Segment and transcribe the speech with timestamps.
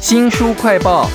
[0.00, 1.08] 新书快报。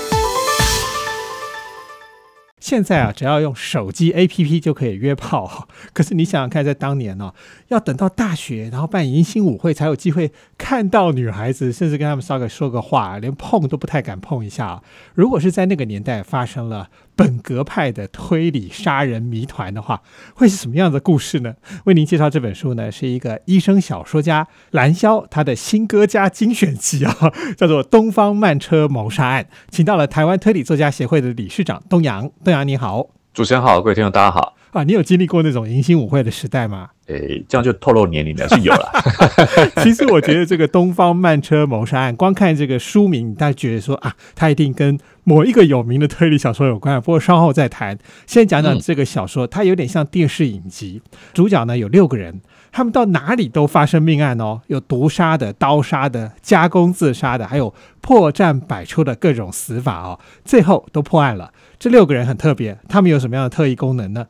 [2.59, 5.69] 现在啊，只要用手机 APP 就可以约炮。
[5.93, 7.33] 可是你想想看，在当年呢、
[7.69, 14.81] 要等到大学，然后办迎新舞会，才有机会看到女孩子，甚至跟他们稍微说个话，连碰都不太敢碰一下。
[15.13, 20.03] 如果是在那个年代发生了本格派的推理杀人谜团的话，
[20.35, 21.55] 会是什么样的故事呢？
[21.85, 27.17] 为您介绍这本书呢，是一个医生小说家蓝霄他的新歌加精选集啊，
[27.57, 32.29] 叫做《东方慢车谋杀案》，请到了台湾推理作家协会的理事长东阳。
[32.43, 34.56] 东阳你好主持人好，各位听众大家好。
[34.77, 36.89] 啊，你有经历过那种迎新舞会的时代吗？
[37.07, 38.91] 诶，这样就透露年龄了，是有了。
[39.81, 46.99] 其实我觉得这个《东方慢车谋杀案》，光看这个书名，大家觉得说啊，它一定跟某一个有名的推理小说有关。
[47.01, 47.97] 不过稍后再谈。
[48.25, 51.01] 先讲讲这个小说，它有点像电视影集。
[51.33, 52.41] 主角呢有六个人，
[52.73, 61.53] 他们到哪里都发生命案哦，有毒杀的、刀杀的、加工自杀的，还有破绽百出的各种死法哦，最后都破案了。
[61.79, 64.27] 这六个人很特别，他们有什么样的特异功能呢？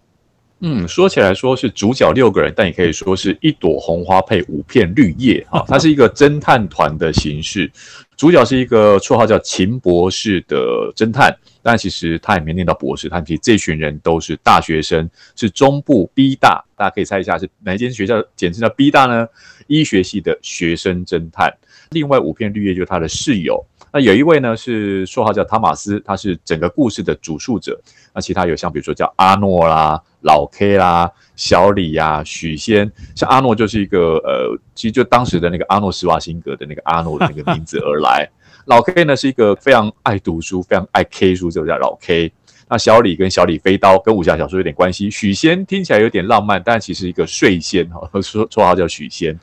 [0.59, 5.63] 嗯，说起来说是主角六个人，但也可以说是一朵红花配五片绿叶啊。
[5.67, 7.71] 它是一个侦探团的形式，
[8.15, 19.27] 主角是一个绰号叫秦博士的侦探，但其实他也没念到博士，他其实这群人都是大学生，是中部 B 大，大家可以猜一下是哪间学校简称叫 B 大呢？
[19.67, 21.53] 医学系的学生侦探。
[21.91, 23.63] 另外五片绿叶就是他的室友。
[23.97, 27.81] 那有一位呢是绰号叫汤马斯，他是整个故事的主述者。
[28.13, 38.29] 那其他有像比如说叫阿诺啦、老 K 啦、小李呀、许仙，像阿诺就是一个呃，其实就当时的那个阿诺施瓦辛格的那个阿诺的那个名字而来。
[38.65, 42.31] 老 K 呢是一个非常爱读书、非常爱 K 书，就叫老 K。
[42.69, 45.09] 那小李跟小李飞刀跟武侠小说有点关系。
[45.09, 49.35] 许仙听起来有点浪漫，但其实一个睡仙哈，说 绰号叫许仙。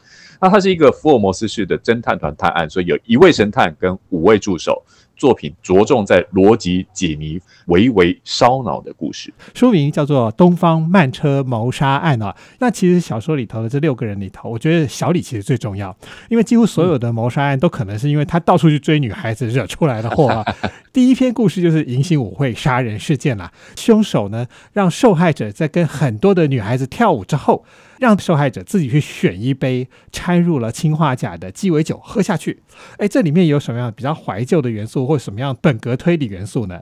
[0.44, 4.84] 那它是一个福尔摩斯式的侦探团探案，所以有一位神探跟五位助手。
[5.16, 9.32] 作品着重在逻辑解谜、微微烧脑的故事。
[9.54, 12.34] 书名叫做《东方慢车谋杀案》啊。
[12.58, 15.96] 那其实小说里头的这六个人里头，我觉得小李其实最重要，
[16.28, 20.44] 因为几乎所有的谋杀案都可能是因为他到处去追女孩子惹出来的祸啊。
[20.94, 27.64] 第一篇故事就是迎新舞会杀人事件啦，凶手呢让受害者在跟很多的女孩子跳舞之后，
[27.98, 32.62] 让受害者自己去选一杯掺入了氰化钾的鸡尾酒喝下去。
[32.98, 36.80] 哎，这里面有什么样比较怀旧的元素，或什么样本格推理元素呢？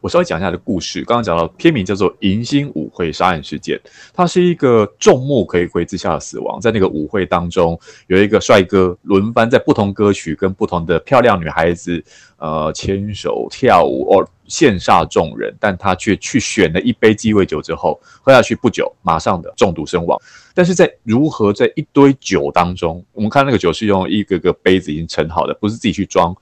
[0.00, 1.04] 我稍微讲一下的故事。
[1.04, 3.76] 刚刚讲到片名叫做《迎新舞会杀人事件》，
[4.14, 6.60] 它是一个众目睽睽之下的死亡。
[6.60, 12.02] 在那个舞会当中，有一个帅哥轮番在不同歌曲跟不同的漂亮女孩子
[12.38, 20.18] 呃牵手跳舞，哦羡煞众人，但他却去选了一杯鸡尾酒之后喝下去不久，马上的中毒身亡。
[20.54, 26.34] 但是在如何在一堆酒当中，我们看那个酒是用一个个杯子已经盛好的，不是自己去装，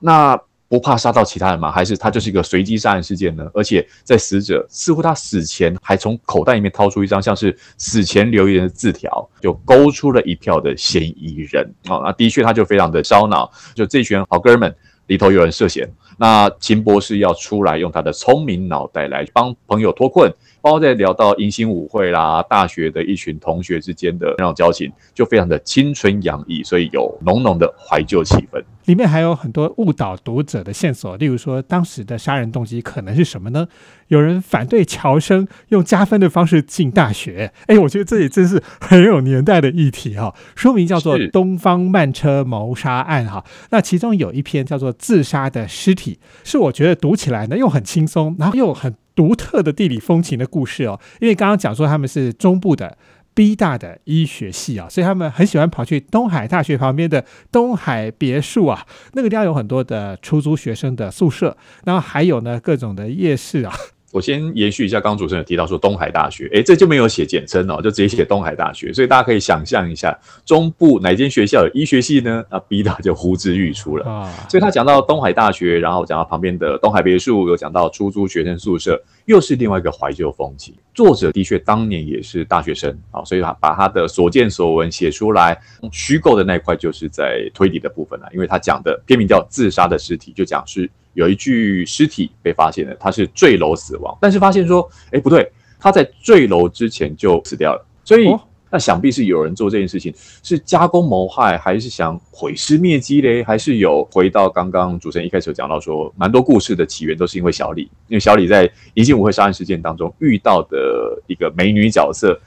[0.00, 0.36] 那。
[0.68, 1.72] 不怕杀到其他人吗？
[1.72, 3.48] 还是他就是一个随机杀人事件呢？
[3.54, 12.02] 而且在死者似乎他死前还从口袋里面掏出一张像是死前留言的字条，就勾出了一票的嫌疑人啊。
[12.04, 14.74] 那的确他就非常的烧脑，就这群好哥们
[15.06, 20.30] 里头有人涉嫌，那秦博士要出来用他的聪明脑袋来帮朋友脱困。
[20.60, 28.62] 包括在聊到迎新舞会啦，大学的一群同学之间的那种交情，就非常的青春洋溢，所以有浓浓的怀旧气氛。
[28.86, 33.68] 里面还有很多误导读者的线索，例如说当时的杀人动机可能是什么呢？
[34.06, 40.34] 有人反对乔生用加分的方式进大学，哎，我觉得这也真是很有年代的议题哈。
[40.56, 46.14] 书名叫做《东方慢车谋杀案》哈，那其中有一篇叫做《自杀的尸体》，
[46.50, 51.00] 是我觉得读起来呢又很轻松，然后又很独特的地理风情的故事哦。
[51.20, 52.96] 因为刚刚讲说他们是中部的。
[53.34, 63.72] B 大的医学系啊，所以他们很喜欢跑去东海大学旁边的东海别墅啊，那个地方有很多的出租学生的宿舍，然后还有呢各种的夜市啊。
[64.10, 72.42] 我先延续一下，刚刚主持人有提到说东海大学，诶，这就没有写简称哦，就直接写东海大学，所以大家可以想象一下，中部哪间学校有医学系呢？
[72.50, 74.46] 那 B 大就呼之欲出了啊。
[74.48, 80.74] 所以他讲到东海大学，然后讲到旁边的东海别墅，有讲到出租学生宿舍，又是另外一个怀旧风情。
[80.94, 85.60] 作者的确当年也是大学生啊，所以他把他的所见所闻写出来，
[85.92, 90.90] 虚构的那一块就是在推理的部分了，因为他讲的片名叫《自杀的尸体》，就讲是。
[91.14, 98.28] 有一具尸体被发现了，他是坠楼死亡，但是发现说，哎，不对，他在坠楼之前就死掉了，所以
[98.70, 100.12] 那想必是有人做这件事情，
[100.42, 103.42] 是加工谋害，还是想毁尸灭迹嘞？
[103.42, 112.38] 还是有回到刚刚主持人一开始讲到说，蛮多故事的起源都是因为小李，因为小李在一进舞会杀人事件当中遇到的一个美女角色。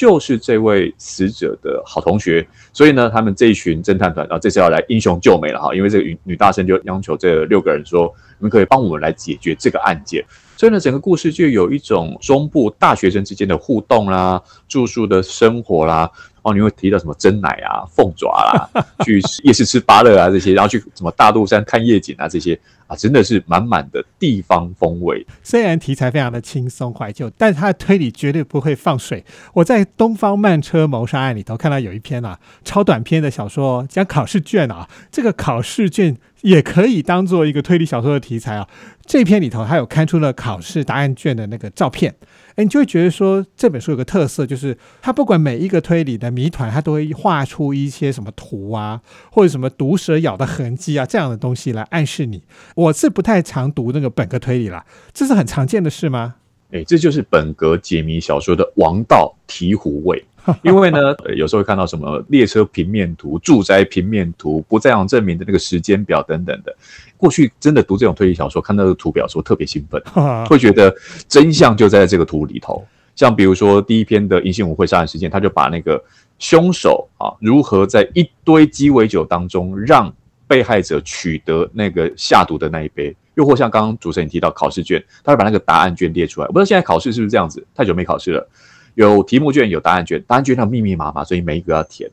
[0.00, 8.10] 就是这位死者的好同学，所以呢，他们这一群侦探团啊，这次要来英雄救美了哈，因为这个女女大生就央求这六个人说，
[8.40, 10.24] 你们可以帮我们来解决这个案件。
[10.56, 16.10] 所以呢，整个故事就有一种中部大学生之间的互动啦，住宿的生活啦。
[16.42, 18.70] 哦，你会提到什么蒸奶啊、 凤爪啦，
[19.04, 25.26] 去夜市吃芭乐啊这些，然后去什么大肚山看夜景啊这些啊，真的是满满的地方风味。
[25.42, 29.22] 虽然题材非常的轻松怀旧，但是它的推理绝对不会放水。
[29.52, 38.68] 我在《东方慢车谋杀案》里头看到有一篇啊超短篇的小说，讲考试卷啊，这个考试卷也可以当做一个推理小说的题材啊。
[39.04, 42.14] 这篇里头还有看出了考试答案卷的那个照片。
[42.56, 49.00] 哎你就会觉得说这本书有个特色，就是它不管每一个推理的谜团，它都会画出一些什么图啊，
[49.30, 52.42] 或者什么毒蛇咬的痕迹啊这样的东西来暗示你。
[52.74, 54.84] 我是不太常读那个本格推理啦，
[55.14, 56.34] 这是很常见的事吗？
[56.72, 60.24] 哎，这就是本格解谜小说的王道醍醐味。
[60.62, 66.74] 因为呢， 有时候会看到什么列车平面图、住宅平面图、不在场证明的那个时间表等等的。
[67.16, 70.02] 过去真的读这种推理小说，看到这个图表时候特别兴奋，
[70.48, 70.94] 会觉得
[71.28, 72.84] 真相就在这个图里头。
[73.16, 76.02] 像比如说第一篇的银杏舞会杀人事件，他就把那个
[76.38, 80.10] 凶手啊如何在一堆鸡尾酒当中让
[80.46, 86.46] 被害者取得那个下毒的那一杯，又或像刚刚主持人提到考试卷，他会把那个答案卷列出来。
[86.46, 88.48] 我不知道现在考试是不是这样子，太久没考试了。
[88.94, 92.10] 有题目卷，有答案卷，答案卷上密密麻麻，所以每一个要填。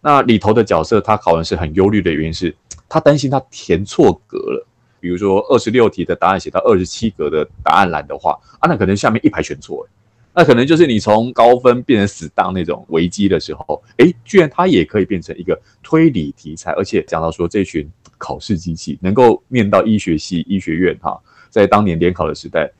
[0.00, 2.54] 那里头的角色，他考完试很忧虑的原因是，
[2.88, 4.66] 他担心他填错格了。
[5.00, 9.86] 比如说二十六题的答案写到二十七格的答案栏的话，啊，那可能下面一排全错，
[10.34, 17.88] 那可能就是你从高分变成死当那种危机的时候，哎，居然他也可以变成一个推理题材，而且讲到说这群
[18.18, 21.16] 考试机器能够念到医学系医学院哈，
[21.48, 22.70] 在当年联考的时代。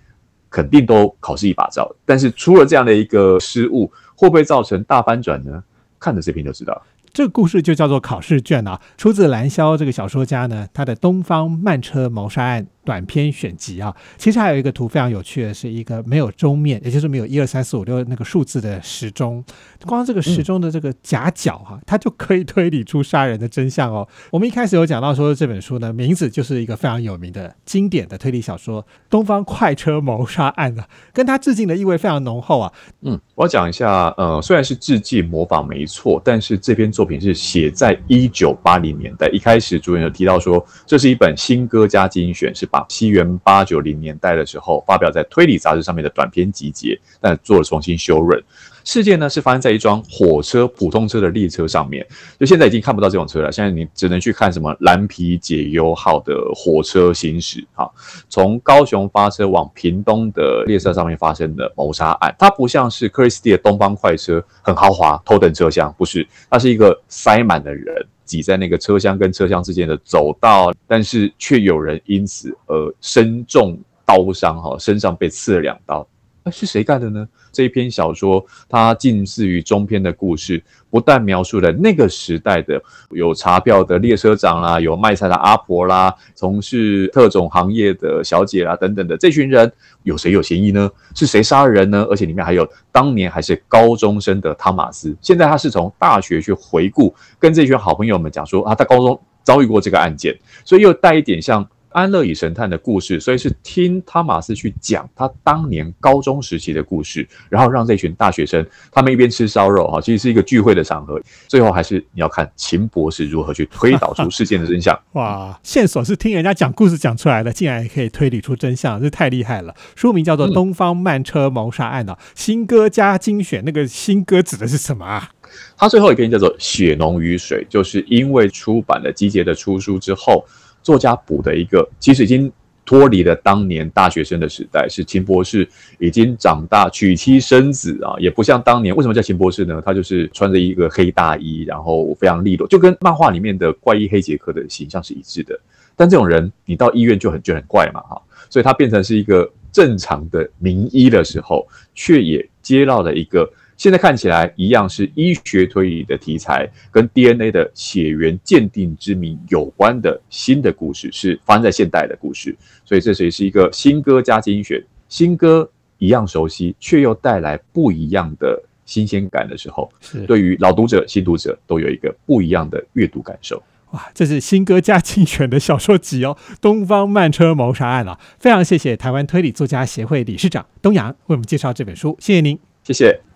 [0.51, 5.63] 肯定都考试一把照，但是出了这样的一个失误，会不会造成大翻转呢？
[5.99, 6.83] 看着这篇就知道。
[7.13, 12.65] 这个故事就叫做考试卷啊，出自蓝霄这个小说家呢，他的《东方慢车谋杀案》。
[12.89, 19.45] 短篇选集啊，其实还有一个图非常有趣的，是一个没有钟面，也就是没有一二三四五六那个数字的时钟。
[19.85, 24.09] 光这个时钟的这个夹角哈，它就可以推理出杀人的真相哦。
[24.31, 32.73] 我们一开始有讲到说这本书呢，名字就是一个非常有名的经典的推理小说《东方快车谋杀案》啊，跟他致敬的意味非常浓厚啊。
[33.03, 39.29] 嗯，我要讲一下，呃，虽然是致敬模仿没错，但是这篇作品是写在一九八零年代。
[39.29, 48.43] 一开始主演有提到说，这是一本新歌加精选，是把西元八九零年代的时候，发表在推理杂志上面的短篇集结，但做了重新修润。
[48.85, 52.07] 事件呢是发生在一桩火车普通车的列车上面，
[52.41, 53.53] 就现在已经看不到这种车了。
[53.53, 57.63] 现在你只能去看什么蓝皮解忧号的火车行驶。
[57.75, 57.91] 哈，
[58.31, 68.07] 从高雄发车往屏东的列车上面发生的谋杀案，它不像是克里斯蒂的东方快车，很豪华，头等车厢，不是，它是一个塞满的人。
[68.29, 73.77] 挤在那个车厢跟车厢之间的走道，但是却有人因此而身中
[74.07, 76.07] 刀伤，哈，身上被刺了两刀。
[76.51, 77.27] 是谁干的呢？
[77.53, 82.81] 这一篇小说，它近似于中篇的故事，不但描述了那个时代的
[83.11, 89.73] 有查票的列车长啦，有卖菜的阿婆啦，从事特种行业的小姐啦等等的这群人，
[90.03, 90.91] 有谁有嫌疑呢？
[91.15, 92.07] 是谁杀人呢？
[92.11, 101.67] 而且里面还有当年还是高中生的汤马斯，现在他是从大学去回顾，跟这群好朋友们讲说啊，他高中遭遇过这个案件，所以又带一点像。
[101.91, 111.21] 安乐椅神探的故事，所以是听汤马斯去讲他当年高中时期的故事，然后让这群大学生他们一边吃烧肉哈，其实是一个聚会的场合。
[111.47, 114.99] 最后还是你要看秦博士如何去推导出事件的真相。
[115.13, 119.75] 哇，线索是听人家讲故事讲出来的，竟然也可以推理出真相，这太厉害了。
[119.97, 125.31] 书名叫做《东方慢车谋杀案》啊，新歌加精选，那个新歌指的是什么啊？
[125.77, 130.45] 他最后一篇叫做《血浓于水》，就是因为出版了集结的出书之后。
[130.83, 132.51] 作家补的一个，其实已经
[132.85, 135.69] 脱离了当年大学生的时代，是秦博士
[135.99, 138.97] 已经长大娶妻生子啊，也不像当年。
[138.97, 139.83] 为什么叫秦博士呢？
[139.85, 145.59] 他就是穿着一个黑大衣，然后非常利落，就跟漫画里面的怪医黑杰克的形象是一致的。
[145.95, 153.51] 但这种人，你到医院就很就很怪嘛，哈，所以他变成是一个正常的名医的时候，却也接到了一个。
[153.79, 162.55] 现在看起来一样是医学推理的题材，跟 DNA 的血缘鉴定之谜有关的新的故事，是发生在现代的故事。
[162.85, 169.89] 所以这也是一个新歌加精选，新歌一样熟悉，却又带来不一样的新鲜感的时候，
[170.27, 173.63] 对于老读者、新读者都有一个不一样的阅读感受。
[173.93, 178.19] 哇，这是新歌加精选的小说集哦，《东方慢车谋杀案》啊！
[178.41, 183.28] 非常谢谢台湾推理作家协会理事长东阳为我们介绍这本书，谢谢您，谢谢。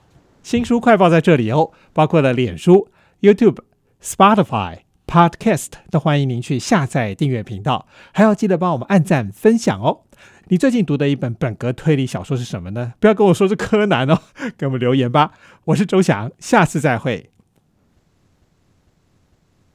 [0.43, 2.89] 新书快报在这里哦，包括了脸书、
[3.21, 3.59] YouTube、
[4.03, 10.01] Spotify、Podcast，都欢迎您去下载订阅频道，还要记得帮我们按赞分享哦。
[10.49, 12.95] 你最近读的一本本格推理小说是什么呢？
[12.99, 14.19] 不要跟我说是柯南哦，
[14.59, 15.33] 给我们留言吧。
[15.67, 17.32] 我是周翔，下次再会。